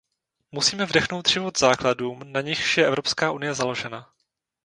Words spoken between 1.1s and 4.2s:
život základům, na nichž je Evropská unie založena.